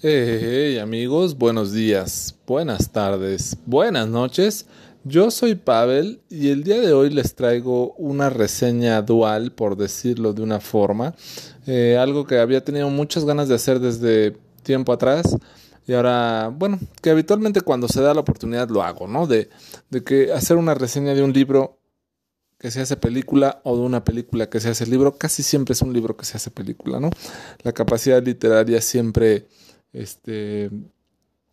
Hey, 0.00 0.78
amigos, 0.78 1.36
buenos 1.36 1.72
días, 1.72 2.36
buenas 2.46 2.92
tardes, 2.92 3.56
buenas 3.66 4.06
noches. 4.06 4.66
Yo 5.02 5.32
soy 5.32 5.56
Pavel 5.56 6.20
y 6.30 6.50
el 6.50 6.62
día 6.62 6.80
de 6.80 6.92
hoy 6.92 7.10
les 7.10 7.34
traigo 7.34 7.94
una 7.94 8.30
reseña 8.30 9.02
dual, 9.02 9.50
por 9.50 9.76
decirlo 9.76 10.34
de 10.34 10.42
una 10.42 10.60
forma, 10.60 11.16
eh, 11.66 11.98
algo 11.98 12.28
que 12.28 12.38
había 12.38 12.62
tenido 12.62 12.88
muchas 12.90 13.24
ganas 13.24 13.48
de 13.48 13.56
hacer 13.56 13.80
desde 13.80 14.36
tiempo 14.62 14.92
atrás 14.92 15.36
y 15.84 15.94
ahora, 15.94 16.54
bueno, 16.56 16.78
que 17.02 17.10
habitualmente 17.10 17.62
cuando 17.62 17.88
se 17.88 18.00
da 18.00 18.14
la 18.14 18.20
oportunidad 18.20 18.68
lo 18.68 18.84
hago, 18.84 19.08
¿no? 19.08 19.26
De, 19.26 19.50
de 19.90 20.04
que 20.04 20.32
hacer 20.32 20.58
una 20.58 20.74
reseña 20.74 21.12
de 21.12 21.24
un 21.24 21.32
libro 21.32 21.80
que 22.56 22.70
se 22.70 22.80
hace 22.80 22.96
película 22.96 23.60
o 23.64 23.76
de 23.76 23.82
una 23.82 24.04
película 24.04 24.48
que 24.48 24.60
se 24.60 24.68
hace 24.68 24.86
libro, 24.86 25.18
casi 25.18 25.42
siempre 25.42 25.72
es 25.72 25.82
un 25.82 25.92
libro 25.92 26.16
que 26.16 26.24
se 26.24 26.36
hace 26.36 26.52
película, 26.52 27.00
¿no? 27.00 27.10
La 27.64 27.72
capacidad 27.72 28.22
literaria 28.22 28.80
siempre 28.80 29.48
este, 29.92 30.70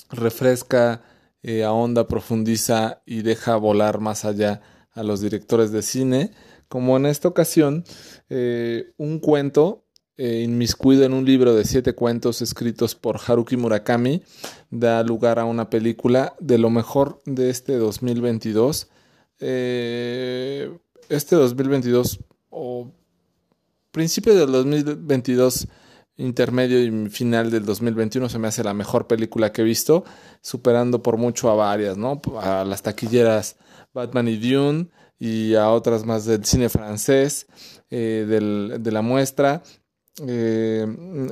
refresca, 0.09 1.03
eh, 1.43 1.63
ahonda, 1.63 2.07
profundiza 2.07 3.02
y 3.05 3.21
deja 3.21 3.55
volar 3.57 3.99
más 3.99 4.26
allá 4.26 4.62
a 4.93 5.03
los 5.03 5.21
directores 5.21 5.71
de 5.71 5.81
cine, 5.81 6.31
como 6.67 6.98
en 6.98 7.05
esta 7.05 7.27
ocasión, 7.27 7.84
eh, 8.29 8.93
un 8.98 9.20
cuento 9.20 9.85
eh, 10.17 10.41
inmiscuido 10.43 11.03
en 11.03 11.13
un 11.13 11.26
libro 11.26 11.53
de 11.53 11.66
siete 11.66 11.93
cuentos 11.93 12.41
escritos 12.41 12.95
por 12.95 13.20
Haruki 13.20 13.57
Murakami 13.57 14.23
da 14.71 15.04
lugar 15.04 15.38
a 15.40 15.45
una 15.45 15.70
película 15.70 16.35
de 16.40 16.57
lo 16.57 16.70
mejor 16.70 17.21
de 17.26 17.49
este 17.49 17.77
2022. 17.77 18.90
este 19.38 21.35
2022 21.35 22.20
o 22.49 22.91
principio 23.91 24.34
del 24.34 24.52
2022 24.52 25.68
intermedio 26.18 26.82
y 26.82 27.10
final 27.10 27.52
del 27.52 27.66
2021 27.66 28.30
se 28.30 28.40
me 28.40 28.48
hace 28.48 28.63
la 28.63 28.74
mejor 28.74 29.08
película 29.08 29.52
que 29.52 29.62
he 29.62 29.66
visto, 29.66 30.04
superando 30.41 31.04
por 31.04 31.18
mucho 31.18 31.49
a 31.49 31.55
varias, 31.55 31.98
¿no? 31.98 32.21
A 32.41 32.63
las 32.63 32.82
taquilleras 32.82 33.58
Batman 33.94 34.27
y 34.27 34.38
Dune 34.38 34.88
y 35.20 35.55
a 35.55 35.70
otras 35.70 36.05
más 36.05 36.26
del 36.26 36.46
cine 36.46 36.70
francés, 36.70 37.48
eh, 37.90 38.26
del, 38.27 38.77
de 38.80 38.91
la 38.91 39.02
muestra. 39.02 39.63
Eh, 40.26 40.86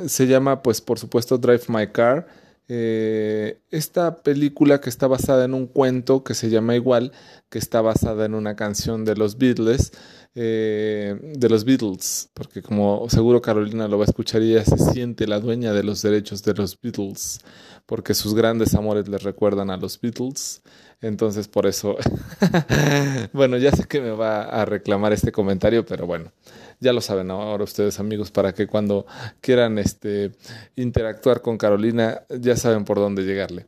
se 0.07 0.27
llama, 0.27 0.61
pues, 0.61 0.81
por 0.81 0.99
supuesto, 0.99 1.37
Drive 1.37 1.63
My 1.67 1.87
Car. 1.87 2.27
Eh, 2.75 3.59
esta 3.69 4.23
película 4.23 4.81
que 4.81 4.89
está 4.89 5.05
basada 5.05 5.45
en 5.45 5.53
un 5.53 5.67
cuento 5.67 6.23
que 6.23 6.33
se 6.33 6.49
llama 6.49 6.75
igual, 6.75 7.11
que 7.51 7.59
está 7.59 7.81
basada 7.81 8.25
en 8.25 8.33
una 8.33 8.55
canción 8.55 9.05
de 9.05 9.15
los 9.15 9.37
Beatles, 9.37 9.91
eh, 10.33 11.19
de 11.21 11.49
los 11.49 11.65
Beatles, 11.65 12.31
porque 12.33 12.63
como 12.63 13.07
seguro 13.09 13.43
Carolina 13.43 13.87
lo 13.87 13.99
va 13.99 14.05
a 14.05 14.07
escuchar, 14.07 14.41
ella 14.41 14.65
se 14.65 14.79
siente 14.91 15.27
la 15.27 15.39
dueña 15.39 15.71
de 15.71 15.83
los 15.83 16.01
derechos 16.01 16.41
de 16.41 16.55
los 16.55 16.81
Beatles, 16.81 17.41
porque 17.85 18.15
sus 18.15 18.33
grandes 18.33 18.73
amores 18.73 19.07
le 19.07 19.19
recuerdan 19.19 19.69
a 19.69 19.77
los 19.77 20.01
Beatles. 20.01 20.63
Entonces 20.99 21.47
por 21.47 21.67
eso, 21.67 21.97
bueno, 23.33 23.57
ya 23.57 23.71
sé 23.71 23.83
que 23.83 24.01
me 24.01 24.11
va 24.11 24.45
a 24.45 24.65
reclamar 24.65 25.13
este 25.13 25.31
comentario, 25.31 25.85
pero 25.85 26.07
bueno, 26.07 26.31
ya 26.79 26.93
lo 26.93 27.01
saben 27.01 27.31
ahora 27.31 27.63
ustedes 27.63 27.99
amigos, 27.99 28.31
para 28.31 28.53
que 28.53 28.67
cuando 28.67 29.05
quieran 29.41 29.77
este, 29.77 30.31
interactuar 30.75 31.41
con 31.41 31.57
Carolina, 31.57 32.23
ya 32.29 32.55
saben 32.57 32.85
por 32.85 32.97
dónde 32.97 33.23
llegarle. 33.23 33.65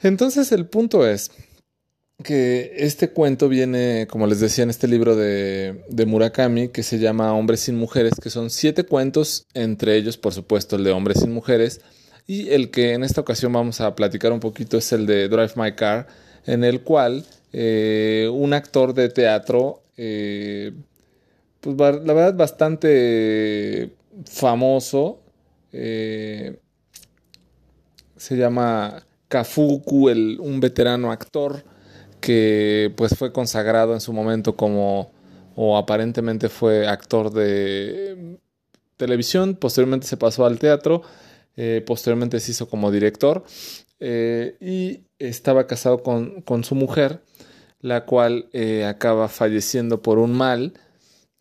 Entonces 0.00 0.52
el 0.52 0.66
punto 0.66 1.06
es 1.06 1.30
que 2.22 2.72
este 2.76 3.10
cuento 3.10 3.48
viene, 3.48 4.06
como 4.08 4.26
les 4.26 4.40
decía, 4.40 4.64
en 4.64 4.70
este 4.70 4.88
libro 4.88 5.16
de, 5.16 5.84
de, 5.88 6.06
Murakami 6.06 6.68
que 6.68 6.82
se 6.82 6.98
llama 6.98 7.34
Hombres 7.34 7.60
sin 7.60 7.76
Mujeres, 7.76 8.12
que 8.22 8.30
son 8.30 8.50
siete 8.50 8.84
cuentos, 8.84 9.46
entre 9.54 9.96
ellos, 9.96 10.16
por 10.16 10.32
supuesto, 10.32 10.76
el 10.76 10.84
de 10.84 10.92
Hombres 10.92 11.20
sin 11.20 11.32
Mujeres, 11.32 11.80
y 12.26 12.50
el 12.50 12.70
que 12.70 12.92
en 12.92 13.02
esta 13.04 13.20
ocasión 13.20 13.52
vamos 13.52 13.80
a 13.80 13.94
platicar 13.94 14.32
un 14.32 14.40
poquito 14.40 14.78
es 14.78 14.92
el 14.92 15.06
de 15.06 15.28
Drive 15.28 15.52
My 15.56 15.72
Car, 15.72 16.06
en 16.46 16.64
el 16.64 16.82
cual 16.82 17.24
eh, 17.52 18.28
un 18.32 18.52
actor 18.54 18.94
de 18.94 19.08
teatro, 19.08 19.82
eh, 19.96 20.72
pues 21.62 21.76
la 21.76 22.12
verdad 22.12 22.34
bastante 22.34 23.94
famoso, 24.26 25.20
eh, 25.72 26.58
se 28.16 28.36
llama 28.36 29.04
Kafuku, 29.28 30.08
el, 30.08 30.38
un 30.40 30.58
veterano 30.58 31.12
actor, 31.12 31.64
que 32.20 32.92
pues 32.96 33.16
fue 33.16 33.32
consagrado 33.32 33.94
en 33.94 34.00
su 34.00 34.12
momento 34.12 34.56
como 34.56 35.12
o 35.54 35.76
aparentemente 35.76 36.48
fue 36.48 36.88
actor 36.88 37.32
de 37.32 38.38
televisión, 38.96 39.54
posteriormente 39.54 40.06
se 40.08 40.16
pasó 40.16 40.44
al 40.44 40.58
teatro, 40.58 41.02
eh, 41.56 41.82
posteriormente 41.86 42.40
se 42.40 42.50
hizo 42.50 42.68
como 42.68 42.90
director 42.90 43.44
eh, 44.00 44.56
y 44.60 45.02
estaba 45.20 45.68
casado 45.68 46.02
con, 46.02 46.64
su 46.64 46.74
mujer, 46.74 47.22
la 47.80 48.04
cual 48.04 48.48
acaba 48.84 49.28
falleciendo 49.28 50.02
por 50.02 50.18
un 50.18 50.32
mal 50.32 50.74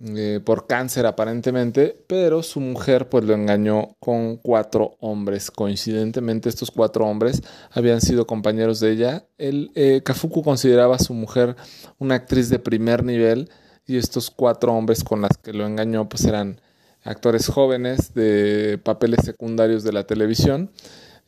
eh, 0.04 0.40
por 0.44 0.66
cáncer 0.66 1.06
aparentemente, 1.06 1.96
pero 2.08 2.42
su 2.42 2.60
mujer 2.60 3.08
pues 3.08 3.24
lo 3.24 3.36
engañó 3.36 3.96
con 4.00 4.38
cuatro 4.38 4.96
hombres. 5.00 5.52
Coincidentemente 5.52 6.50
estos 6.50 6.72
cuatro 6.72 7.06
hombres 7.06 7.44
habían 7.70 8.02
sido 8.02 8.26
compañeros 8.26 8.80
de 8.80 8.92
ella. 8.94 9.26
El, 9.38 9.72
eh, 9.76 10.02
Kafuku 10.04 10.42
consideraba 10.42 10.96
a 10.96 11.00
su 11.00 11.14
mujer 11.14 11.56
una 12.00 12.16
actriz 12.16 12.50
de 12.50 12.58
primer 12.58 13.04
nivel 13.04 13.52
y 13.86 13.98
estos 13.98 14.32
cuatro 14.32 14.74
hombres 14.74 15.04
con 15.04 15.22
las 15.22 15.38
que 15.38 15.54
lo 15.54 15.68
engañó 15.68 16.10
pues 16.10 16.26
eran 16.26 16.60
actores 17.04 17.48
jóvenes 17.48 18.16
de 18.16 18.80
papeles 18.84 19.20
secundarios 19.24 19.84
de 19.84 19.94
la 19.94 20.08
televisión. 20.08 20.72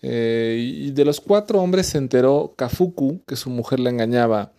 Eh, 0.01 0.57
y 0.59 0.91
de 0.91 1.05
los 1.05 1.21
cuatro 1.21 1.61
hombres 1.61 1.87
se 1.87 1.99
enteró 1.99 2.55
Kafuku 2.57 3.21
que 3.27 3.35
su 3.35 3.51
mujer 3.51 3.79
le 3.79 3.91
engañaba. 3.91 4.51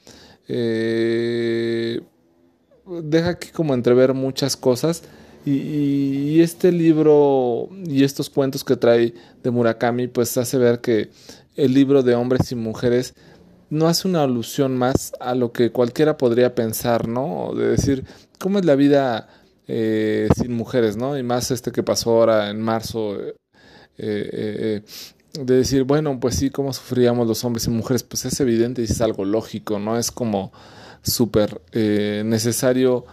Deja 2.86 3.30
aquí 3.30 3.48
como 3.50 3.74
entrever 3.74 4.14
muchas 4.14 4.56
cosas. 4.56 5.02
Y, 5.46 6.40
este 6.40 6.72
libro 6.72 7.68
y 7.86 8.02
estos 8.02 8.30
cuentos 8.30 8.64
que 8.64 8.76
trae 8.76 9.12
de 9.42 9.50
Murakami, 9.50 10.08
pues 10.08 10.36
hace 10.38 10.56
ver 10.56 10.80
que 10.80 11.10
el 11.56 11.74
libro 11.74 12.02
de 12.02 12.14
hombres 12.14 12.50
y 12.50 12.54
mujeres 12.54 13.14
no 13.68 13.86
hace 13.86 14.08
una 14.08 14.22
alusión 14.22 14.76
más 14.76 15.12
a 15.20 15.34
lo 15.34 15.52
que 15.52 15.70
cualquiera 15.70 16.16
podría 16.16 16.54
pensar, 16.54 17.08
¿no? 17.08 17.52
De 17.54 17.68
decir, 17.68 18.04
¿cómo 18.38 18.58
es 18.58 18.64
la 18.64 18.74
vida 18.74 19.28
eh, 19.68 20.28
sin 20.36 20.54
mujeres, 20.54 20.96
¿no? 20.96 21.18
Y 21.18 21.22
más 21.22 21.50
este 21.50 21.72
que 21.72 21.82
pasó 21.82 22.10
ahora 22.12 22.50
en 22.50 22.60
marzo, 22.60 23.20
eh, 23.20 23.34
eh, 23.98 24.82
de 25.38 25.54
decir, 25.56 25.84
bueno, 25.84 26.18
pues 26.20 26.36
sí, 26.36 26.50
¿cómo 26.50 26.72
sufríamos 26.72 27.26
los 27.26 27.44
hombres 27.44 27.66
y 27.66 27.70
mujeres? 27.70 28.02
Pues 28.02 28.24
es 28.24 28.40
evidente 28.40 28.82
y 28.82 28.84
es 28.84 29.00
algo 29.00 29.24
lógico, 29.24 29.78
¿no? 29.78 29.98
Es 29.98 30.10
como 30.10 30.52
súper 31.04 31.60
eh, 31.72 32.22
necesario 32.24 33.04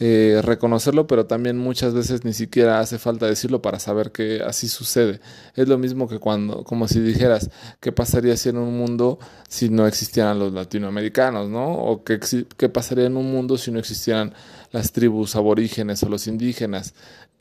eh, 0.00 0.40
reconocerlo, 0.42 1.06
pero 1.06 1.26
también 1.26 1.56
muchas 1.56 1.94
veces 1.94 2.24
ni 2.24 2.32
siquiera 2.32 2.80
hace 2.80 2.98
falta 2.98 3.26
decirlo 3.26 3.62
para 3.62 3.78
saber 3.78 4.10
que 4.10 4.42
así 4.44 4.66
sucede. 4.66 5.20
Es 5.54 5.68
lo 5.68 5.78
mismo 5.78 6.08
que 6.08 6.18
cuando, 6.18 6.64
como 6.64 6.88
si 6.88 6.98
dijeras, 6.98 7.48
¿qué 7.78 7.92
pasaría 7.92 8.36
si 8.36 8.48
en 8.48 8.56
un 8.56 8.76
mundo 8.76 9.20
si 9.48 9.68
no 9.68 9.86
existieran 9.86 10.40
los 10.40 10.52
latinoamericanos, 10.52 11.48
¿no? 11.48 11.72
O 11.74 12.02
qué, 12.02 12.18
qué 12.56 12.68
pasaría 12.68 13.06
en 13.06 13.16
un 13.16 13.30
mundo 13.30 13.56
si 13.56 13.70
no 13.70 13.78
existieran 13.78 14.34
las 14.72 14.90
tribus 14.90 15.36
aborígenes 15.36 16.02
o 16.02 16.08
los 16.08 16.26
indígenas. 16.26 16.94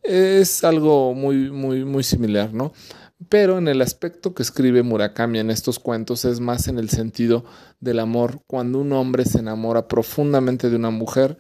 Es 0.04 0.64
algo 0.64 1.16
muy, 1.16 1.50
muy, 1.50 1.86
muy 1.86 2.04
similar, 2.04 2.54
¿no? 2.54 2.72
Pero 3.30 3.58
en 3.58 3.68
el 3.68 3.82
aspecto 3.82 4.34
que 4.34 4.44
escribe 4.44 4.84
Murakami 4.84 5.40
en 5.40 5.50
estos 5.50 5.80
cuentos 5.80 6.26
es 6.26 6.40
más 6.40 6.68
en 6.68 6.78
el 6.78 6.90
sentido 6.90 7.46
del 7.80 8.00
amor, 8.00 8.42
cuando 8.48 8.80
un 8.80 8.92
hombre 8.92 9.26
se 9.26 9.40
enamora 9.40 9.88
profundamente 9.88 10.70
de 10.70 10.76
una 10.76 10.90
mujer 10.90 11.38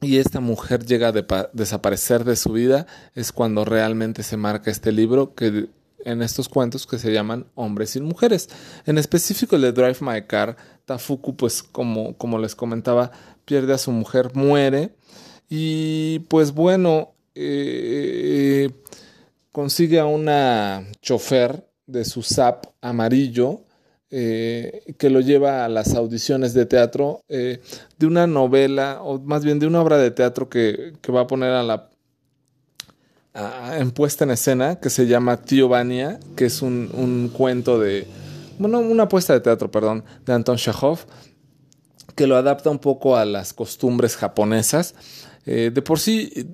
y 0.00 0.18
esta 0.18 0.40
mujer 0.40 0.84
llega 0.84 1.08
a 1.08 1.50
desaparecer 1.52 2.24
de 2.24 2.36
su 2.36 2.52
vida, 2.52 2.86
es 3.14 3.32
cuando 3.32 3.64
realmente 3.64 4.22
se 4.22 4.36
marca 4.36 4.70
este 4.70 4.92
libro 4.92 5.34
que 5.34 5.68
en 6.04 6.22
estos 6.22 6.48
cuentos 6.48 6.86
que 6.86 6.98
se 6.98 7.12
llaman 7.12 7.46
Hombres 7.54 7.94
y 7.96 8.00
Mujeres. 8.00 8.48
En 8.86 8.98
específico 8.98 9.56
el 9.56 9.62
de 9.62 9.72
Drive 9.72 9.98
My 10.00 10.22
Car, 10.22 10.56
Tafuku, 10.84 11.36
pues 11.36 11.62
como, 11.62 12.16
como 12.16 12.38
les 12.38 12.56
comentaba, 12.56 13.12
pierde 13.44 13.74
a 13.74 13.78
su 13.78 13.92
mujer, 13.92 14.32
muere 14.34 14.94
y 15.48 16.20
pues 16.28 16.52
bueno, 16.52 17.12
eh, 17.34 18.70
consigue 19.52 20.00
a 20.00 20.06
una 20.06 20.84
chofer 21.00 21.68
de 21.86 22.04
su 22.04 22.22
SAP 22.22 22.66
amarillo 22.80 23.64
eh, 24.10 24.94
que 24.98 25.08
lo 25.08 25.20
lleva 25.20 25.64
a 25.64 25.68
las 25.68 25.94
audiciones 25.94 26.52
de 26.52 26.66
teatro 26.66 27.22
eh, 27.28 27.60
de 27.98 28.06
una 28.06 28.26
novela, 28.26 28.98
o 29.02 29.18
más 29.18 29.44
bien 29.44 29.58
de 29.58 29.66
una 29.66 29.80
obra 29.80 29.96
de 29.96 30.10
teatro 30.10 30.48
que, 30.50 30.92
que 31.00 31.12
va 31.12 31.22
a 31.22 31.26
poner 31.26 31.50
a 31.50 31.62
la 31.62 31.88
en 33.34 33.90
puesta 33.92 34.24
en 34.24 34.30
escena, 34.32 34.76
que 34.76 34.90
se 34.90 35.06
llama 35.06 35.38
Tío 35.38 35.68
Vania, 35.68 36.20
que 36.36 36.44
es 36.44 36.60
un, 36.60 36.90
un, 36.92 37.30
cuento 37.32 37.78
de, 37.78 38.06
bueno, 38.58 38.80
una 38.80 39.08
puesta 39.08 39.32
de 39.32 39.40
teatro, 39.40 39.70
perdón, 39.70 40.04
de 40.26 40.34
Anton 40.34 40.58
Chekhov, 40.58 41.06
que 42.14 42.26
lo 42.26 42.36
adapta 42.36 42.68
un 42.68 42.78
poco 42.78 43.16
a 43.16 43.24
las 43.24 43.54
costumbres 43.54 44.16
japonesas. 44.16 44.94
Eh, 45.46 45.70
de 45.72 45.82
por 45.82 45.98
sí, 45.98 46.46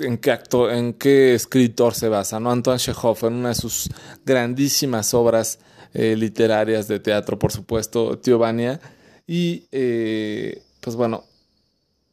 en 0.00 0.18
qué 0.18 0.30
acto, 0.30 0.70
en 0.70 0.94
qué 0.94 1.34
escritor 1.34 1.94
se 1.94 2.08
basa, 2.08 2.40
¿no? 2.40 2.50
Antoine 2.50 2.78
Chekhov, 2.78 3.18
en 3.22 3.34
una 3.34 3.50
de 3.50 3.54
sus 3.54 3.88
grandísimas 4.24 5.14
obras 5.14 5.58
eh, 5.94 6.16
literarias 6.16 6.88
de 6.88 7.00
teatro, 7.00 7.38
por 7.38 7.52
supuesto, 7.52 8.18
Vania. 8.38 8.80
Y 9.26 9.66
eh, 9.72 10.62
pues 10.80 10.96
bueno, 10.96 11.24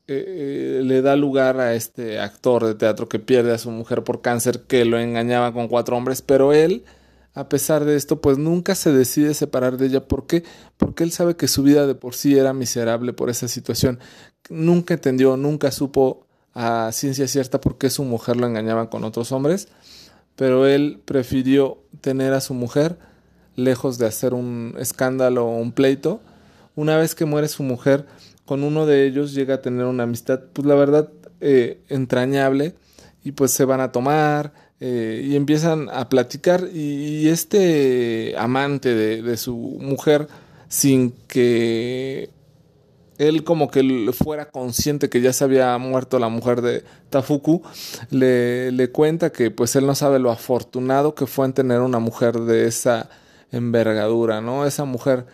eh, 0.08 0.82
le 0.84 1.02
da 1.02 1.16
lugar 1.16 1.60
a 1.60 1.74
este 1.76 2.20
actor 2.20 2.66
de 2.66 2.76
teatro 2.76 3.10
que 3.10 3.20
pierde 3.20 3.54
a 3.54 3.58
su 3.58 3.72
mujer 3.72 4.04
por 4.04 4.22
cáncer, 4.22 4.62
que 4.68 4.86
lo 4.86 5.00
engañaba 5.00 5.54
con 5.54 5.68
cuatro 5.68 5.98
hombres, 5.98 6.22
pero 6.22 6.54
él, 6.54 6.86
a 7.34 7.50
pesar 7.50 7.86
de 7.86 7.96
esto, 7.96 8.22
pues 8.22 8.38
nunca 8.38 8.76
se 8.76 8.92
decide 8.92 9.34
separar 9.34 9.78
de 9.78 9.88
ella. 9.88 10.08
¿Por 10.08 10.28
qué? 10.28 10.44
Porque 10.78 11.04
él 11.04 11.12
sabe 11.12 11.36
que 11.36 11.48
su 11.48 11.64
vida 11.64 11.88
de 11.88 11.96
por 11.96 12.16
sí 12.16 12.38
era 12.38 12.54
miserable 12.54 13.14
por 13.14 13.30
esa 13.30 13.48
situación. 13.48 14.00
Nunca 14.50 14.94
entendió, 14.94 15.38
nunca 15.38 15.72
supo 15.72 16.25
a 16.56 16.90
ciencia 16.94 17.28
cierta 17.28 17.62
por 17.62 17.78
qué 17.78 17.90
su 17.90 18.04
mujer 18.04 18.38
lo 18.38 18.48
engañaba 18.48 18.90
con 18.90 19.04
otros 19.04 19.32
hombres, 19.32 19.68
pero 20.36 20.66
él 20.66 21.02
prefirió 21.06 21.78
tener 22.02 22.34
a 22.34 22.42
su 22.42 22.54
mujer 22.54 22.98
lejos 23.56 23.98
de 23.98 24.08
hacer 24.08 24.34
un 24.34 24.76
escándalo 24.80 25.46
o 25.46 25.58
un 25.58 25.72
pleito. 25.72 26.22
Una 26.76 26.98
vez 26.98 27.14
que 27.14 27.26
muere 27.26 27.48
su 27.48 27.64
mujer, 27.64 28.06
con 28.46 28.64
uno 28.64 28.86
de 28.86 29.06
ellos 29.06 29.34
llega 29.34 29.56
a 29.56 29.62
tener 29.62 29.86
una 29.86 30.04
amistad, 30.04 30.42
pues 30.54 30.66
la 30.66 30.76
verdad, 30.76 31.10
eh, 31.42 31.82
entrañable, 31.90 32.76
y 33.24 33.34
pues 33.34 33.52
se 33.52 33.66
van 33.66 33.82
a 33.82 33.92
tomar 33.92 34.54
eh, 34.80 35.26
y 35.26 35.36
empiezan 35.36 35.90
a 35.90 36.10
platicar, 36.10 36.68
y, 36.74 37.28
este 37.28 38.36
amante 38.38 38.94
de, 38.94 39.22
de, 39.22 39.38
su 39.38 39.56
mujer, 39.56 40.28
sin 40.68 41.12
que 41.28 42.30
él 43.18 43.44
como 43.44 43.70
que 43.70 44.12
fuera 44.14 44.50
consciente 44.50 45.10
que 45.10 45.22
ya 45.22 45.34
se 45.34 45.44
había 45.44 45.78
muerto 45.78 46.20
la 46.20 46.30
mujer 46.30 46.62
de 46.62 46.84
Tafuku, 47.10 47.62
le, 48.10 48.72
le 48.72 48.92
cuenta 48.92 49.32
que 49.32 49.52
pues 49.52 49.76
él 49.76 49.86
no 49.86 49.96
sabe 49.96 50.20
lo 50.20 50.32
afortunado 50.32 51.16
que 51.16 51.26
fue 51.26 51.46
en 51.46 51.54
tener 51.54 51.82
una 51.82 52.00
mujer 52.00 52.40
de 52.42 52.68
esa 52.68 53.10
envergadura, 53.52 54.42
¿no? 54.42 54.66
Esa 54.66 54.86
mujer 54.86 55.26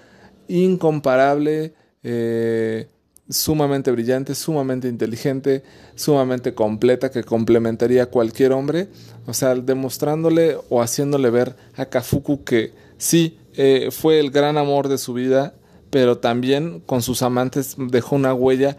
incomparable, 0.47 1.73
eh, 2.03 2.87
sumamente 3.29 3.91
brillante, 3.91 4.35
sumamente 4.35 4.87
inteligente, 4.87 5.63
sumamente 5.95 6.53
completa, 6.53 7.09
que 7.11 7.23
complementaría 7.23 8.03
a 8.03 8.05
cualquier 8.07 8.51
hombre, 8.51 8.89
o 9.25 9.33
sea, 9.33 9.55
demostrándole 9.55 10.57
o 10.69 10.81
haciéndole 10.81 11.29
ver 11.29 11.55
a 11.75 11.85
Kafuku 11.85 12.43
que 12.43 12.73
sí, 12.97 13.37
eh, 13.55 13.89
fue 13.91 14.19
el 14.19 14.31
gran 14.31 14.57
amor 14.57 14.87
de 14.87 14.97
su 14.97 15.13
vida, 15.13 15.55
pero 15.91 16.17
también 16.17 16.79
con 16.79 17.03
sus 17.03 17.21
amantes 17.21 17.75
dejó 17.77 18.15
una 18.15 18.33
huella 18.33 18.77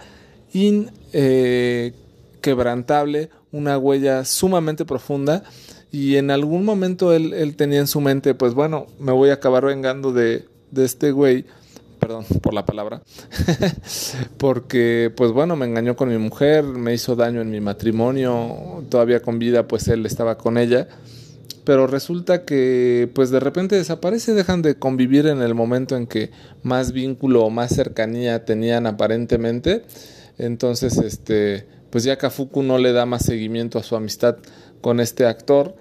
inquebrantable, 0.53 3.31
una 3.53 3.79
huella 3.79 4.25
sumamente 4.25 4.85
profunda 4.85 5.44
y 5.93 6.17
en 6.17 6.32
algún 6.32 6.64
momento 6.64 7.12
él, 7.12 7.35
él, 7.35 7.55
tenía 7.55 7.79
en 7.79 7.87
su 7.87 8.00
mente, 8.00 8.35
pues 8.35 8.55
bueno, 8.55 8.88
me 8.99 9.12
voy 9.12 9.31
a 9.31 9.35
acabar 9.35 9.64
vengando 9.64 10.12
de, 10.12 10.49
de 10.73 10.85
este 10.85 11.12
güey 11.12 11.47
perdón 12.03 12.25
por 12.41 12.53
la 12.53 12.67
palabra, 12.67 13.00
porque 14.37 15.12
pues 15.17 15.31
bueno, 15.31 15.55
me 15.55 15.67
engañó 15.67 15.94
con 15.94 16.09
mi 16.09 16.19
mujer, 16.19 16.64
me 16.64 16.93
hizo 16.93 17.14
daño 17.14 17.41
en 17.41 17.49
mi 17.49 17.61
matrimonio, 17.61 18.82
todavía 18.88 19.23
con 19.23 19.38
vida 19.38 19.69
pues 19.69 19.87
él 19.87 20.05
estaba 20.05 20.37
con 20.37 20.59
ella, 20.59 20.88
pero 21.64 21.87
resulta 21.87 22.44
que 22.44 23.11
pues 23.14 23.31
de 23.31 23.41
repente 23.41 23.76
desaparece, 23.76 24.35
dejan 24.35 24.62
de 24.62 24.76
convivir 24.76 25.26
en 25.26 25.43
el 25.43 25.55
momento 25.55 25.97
en 25.97 26.06
que 26.06 26.31
más 26.62 26.93
vínculo 26.93 27.44
o 27.44 27.50
más 27.50 27.75
cercanía 27.75 28.44
tenían 28.44 28.87
aparentemente, 28.87 29.82
entonces 30.38 30.99
este 30.99 31.67
pues 31.91 32.05
ya 32.05 32.17
Kafuku 32.17 32.62
no 32.62 32.79
le 32.79 32.93
da 32.93 33.05
más 33.05 33.25
seguimiento 33.25 33.79
a 33.79 33.82
su 33.82 33.97
amistad 33.97 34.38
con 34.81 34.99
este 34.99 35.26
actor 35.26 35.76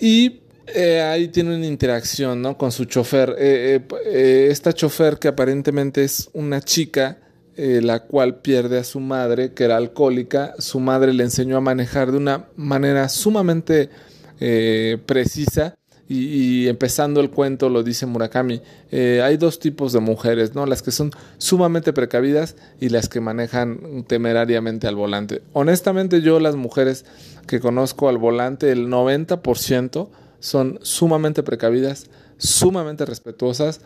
y 0.00 0.40
eh, 0.74 1.00
ahí 1.00 1.28
tiene 1.28 1.56
una 1.56 1.66
interacción 1.66 2.42
¿no? 2.42 2.58
con 2.58 2.72
su 2.72 2.84
chofer. 2.84 3.34
Eh, 3.38 3.80
eh, 4.06 4.48
esta 4.50 4.72
chofer 4.72 5.18
que 5.18 5.28
aparentemente 5.28 6.04
es 6.04 6.30
una 6.32 6.60
chica, 6.60 7.18
la 7.56 8.04
cual 8.04 8.36
pierde 8.36 8.78
a 8.78 8.84
su 8.84 9.00
madre, 9.00 9.52
que 9.52 9.64
era 9.64 9.76
alcohólica, 9.76 10.54
su 10.60 10.78
madre 10.78 11.12
le 11.12 11.24
enseñó 11.24 11.56
a 11.56 11.60
manejar 11.60 12.12
de 12.12 12.18
una 12.18 12.46
manera 12.54 13.08
sumamente 13.08 13.90
precisa. 14.38 15.76
Y, 16.10 16.68
empezando 16.68 17.20
el 17.20 17.28
cuento 17.28 17.68
lo 17.68 17.82
dice 17.82 18.06
Murakami, 18.06 18.62
hay 18.90 19.36
dos 19.36 19.58
tipos 19.58 19.92
de 19.92 20.00
mujeres, 20.00 20.54
¿no? 20.54 20.64
Las 20.64 20.80
que 20.80 20.90
son 20.90 21.10
sumamente 21.36 21.92
precavidas 21.92 22.56
y 22.80 22.88
las 22.88 23.10
que 23.10 23.20
manejan 23.20 24.04
temerariamente 24.06 24.86
al 24.86 24.96
volante. 24.96 25.42
Honestamente 25.52 26.22
yo 26.22 26.40
las 26.40 26.56
mujeres 26.56 27.04
que 27.46 27.60
conozco 27.60 28.08
al 28.08 28.16
volante, 28.16 28.72
el 28.72 28.88
90% 28.88 30.08
son 30.40 30.78
sumamente 30.80 31.42
precavidas, 31.42 32.06
sumamente 32.38 33.04
respetuosas, 33.04 33.82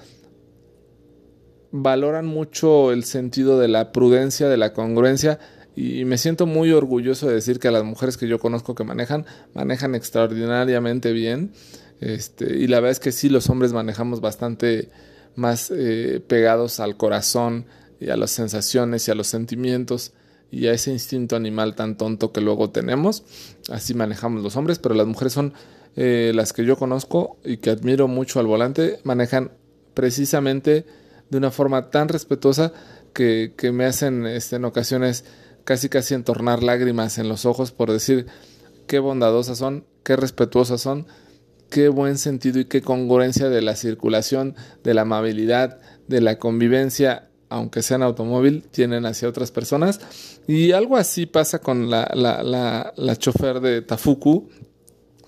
valoran 1.73 2.27
mucho 2.27 2.93
el 2.93 3.03
sentido 3.03 3.59
de 3.59 3.67
la 3.67 3.91
prudencia, 3.91 4.49
de 4.49 4.59
la 4.59 4.73
congruencia 4.75 5.41
y 5.75 6.05
me 6.05 6.19
siento 6.19 6.47
muy 6.47 6.71
orgulloso 6.73 7.29
de 7.29 7.35
decir 7.35 7.59
que 7.59 7.71
las 7.71 7.85
mujeres 7.85 8.17
que 8.17 8.29
yo 8.29 8.39
conozco 8.39 8.75
que 8.75 8.85
manejan, 8.85 9.25
manejan 9.55 9.95
extraordinariamente 9.95 11.13
bien. 11.13 11.53
Este, 12.01 12.57
y 12.57 12.67
la 12.67 12.81
verdad 12.81 12.91
es 12.93 13.01
que 13.01 13.13
sí, 13.13 13.29
los 13.29 13.49
hombres 13.49 13.73
manejamos 13.73 14.21
bastante 14.21 14.91
más 15.35 15.73
eh, 15.75 16.23
pegados 16.27 16.81
al 16.81 16.97
corazón 16.97 17.67
y 18.01 18.11
a 18.11 18.17
las 18.17 18.33
sensaciones 18.33 19.09
y 19.09 19.11
a 19.13 19.15
los 19.15 19.29
sentimientos 19.29 20.13
y 20.51 20.67
a 20.67 20.73
ese 20.73 20.91
instinto 20.91 21.37
animal 21.37 21.75
tan 21.75 21.97
tonto 21.97 22.33
que 22.33 22.43
luego 22.43 22.71
tenemos. 22.71 23.25
Así 23.71 23.95
manejamos 23.95 24.43
los 24.43 24.57
hombres, 24.57 24.79
pero 24.79 24.95
las 24.95 25.07
mujeres 25.07 25.33
son 25.33 25.55
eh, 25.97 26.33
las 26.35 26.53
que 26.53 26.67
yo 26.67 26.77
conozco 26.77 27.39
y 27.45 27.57
que 27.59 27.71
admiro 27.71 28.09
mucho 28.09 28.41
al 28.41 28.47
volante, 28.47 28.99
manejan 29.05 29.53
precisamente 29.95 30.85
de 31.31 31.39
una 31.39 31.51
forma 31.51 31.91
tan 31.91 32.09
respetuosa 32.09 32.73
que, 33.15 33.55
que 33.57 33.73
me 33.73 33.87
hacen 33.87 34.27
este, 34.27 34.57
en 34.57 34.67
ocasiones 34.67 35.25
casi 35.65 35.89
casi 35.89 36.15
entornar 36.15 36.63
lágrimas 36.63 37.19
en 37.19 37.29
los 37.29 37.47
ojos 37.47 37.73
por 37.73 37.91
decir 37.91 38.27
qué 38.87 38.99
bondadosas 38.99 39.59
son, 39.59 39.87
qué 40.05 40.17
respetuosas 40.17 40.81
son, 40.81 41.07
qué 41.71 41.89
buen 41.89 42.19
sentido 42.19 42.61
y 42.61 42.67
qué 42.67 42.83
congruencia 42.83 43.49
de 43.49 43.63
la 43.63 43.77
circulación, 43.77 44.55
de 44.85 44.95
la 44.95 45.03
amabilidad, 45.03 45.81
de 46.07 46.21
la 46.21 46.39
convivencia, 46.39 47.31
aunque 47.49 47.83
sean 47.83 48.03
automóvil, 48.03 48.65
tienen 48.71 49.07
hacia 49.07 49.29
otras 49.29 49.51
personas. 49.51 50.01
Y 50.47 50.73
algo 50.73 50.97
así 50.97 51.27
pasa 51.27 51.61
con 51.61 51.91
la, 51.91 52.11
la, 52.15 52.43
la, 52.43 52.93
la 52.97 53.17
chofer 53.17 53.61
de 53.61 53.83
Tafuku, 53.83 54.49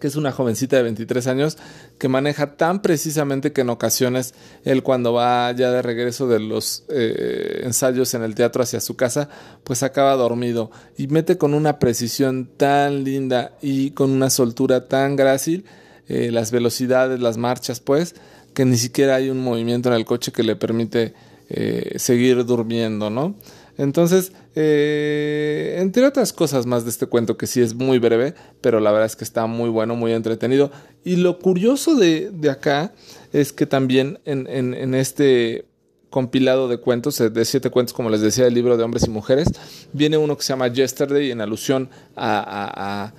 que 0.04 0.08
es 0.08 0.16
una 0.16 0.32
jovencita 0.32 0.76
de 0.76 0.82
23 0.82 1.26
años 1.28 1.56
que 1.96 2.08
maneja 2.08 2.56
tan 2.56 2.82
precisamente 2.82 3.54
que 3.54 3.62
en 3.62 3.70
ocasiones 3.70 4.34
él 4.62 4.82
cuando 4.82 5.14
va 5.14 5.50
ya 5.52 5.70
de 5.70 5.80
regreso 5.80 6.28
de 6.28 6.40
los 6.40 6.84
eh, 6.90 7.62
ensayos 7.64 8.12
en 8.12 8.22
el 8.22 8.34
teatro 8.34 8.62
hacia 8.62 8.80
su 8.80 8.96
casa, 8.96 9.30
pues 9.64 9.82
acaba 9.82 10.12
dormido 10.16 10.70
y 10.98 11.06
mete 11.06 11.38
con 11.38 11.54
una 11.54 11.78
precisión 11.78 12.50
tan 12.58 13.02
linda 13.02 13.52
y 13.62 13.92
con 13.92 14.10
una 14.10 14.28
soltura 14.28 14.88
tan 14.88 15.16
grácil 15.16 15.64
eh, 16.06 16.30
las 16.30 16.50
velocidades, 16.50 17.18
las 17.18 17.38
marchas, 17.38 17.80
pues, 17.80 18.14
que 18.52 18.66
ni 18.66 18.76
siquiera 18.76 19.14
hay 19.14 19.30
un 19.30 19.42
movimiento 19.42 19.88
en 19.88 19.94
el 19.94 20.04
coche 20.04 20.32
que 20.32 20.42
le 20.42 20.54
permite 20.54 21.14
eh, 21.48 21.94
seguir 21.96 22.44
durmiendo, 22.44 23.08
¿no? 23.08 23.36
Entonces, 23.78 24.32
eh, 24.56 25.78
entre 25.80 26.06
otras 26.06 26.32
cosas 26.32 26.64
más 26.66 26.84
de 26.84 26.90
este 26.90 27.06
cuento 27.06 27.36
que 27.36 27.46
sí 27.46 27.60
es 27.60 27.74
muy 27.74 27.98
breve, 27.98 28.34
pero 28.60 28.78
la 28.80 28.92
verdad 28.92 29.06
es 29.06 29.16
que 29.16 29.24
está 29.24 29.46
muy 29.46 29.68
bueno, 29.68 29.96
muy 29.96 30.12
entretenido. 30.12 30.70
Y 31.04 31.16
lo 31.16 31.38
curioso 31.38 31.96
de, 31.96 32.30
acá 32.50 32.92
es 33.32 33.52
que 33.52 33.66
también 33.66 34.20
en, 34.24 34.94
este 34.94 35.66
compilado 36.10 36.68
de 36.68 36.78
cuentos, 36.78 37.18
de 37.18 37.44
siete 37.44 37.70
cuentos, 37.70 37.92
como 37.92 38.10
les 38.10 38.20
decía, 38.20 38.46
el 38.46 38.54
libro 38.54 38.76
de 38.76 38.84
hombres 38.84 39.06
y 39.06 39.10
mujeres, 39.10 39.48
viene 39.92 40.16
uno 40.16 40.36
que 40.36 40.44
se 40.44 40.52
llama 40.52 40.68
Yesterday 40.68 41.32
en 41.32 41.40
alusión 41.40 41.90
a, 42.14 43.12